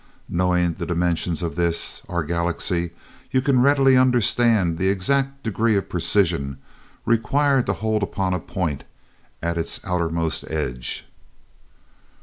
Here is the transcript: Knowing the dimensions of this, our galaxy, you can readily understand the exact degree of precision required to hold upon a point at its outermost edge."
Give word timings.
Knowing 0.27 0.73
the 0.73 0.85
dimensions 0.87 1.43
of 1.43 1.53
this, 1.55 2.01
our 2.09 2.23
galaxy, 2.23 2.89
you 3.29 3.39
can 3.39 3.61
readily 3.61 3.95
understand 3.95 4.79
the 4.79 4.89
exact 4.89 5.43
degree 5.43 5.77
of 5.77 5.89
precision 5.89 6.57
required 7.05 7.67
to 7.67 7.73
hold 7.73 8.01
upon 8.01 8.33
a 8.33 8.39
point 8.39 8.83
at 9.43 9.59
its 9.59 9.79
outermost 9.85 10.43
edge." 10.49 11.05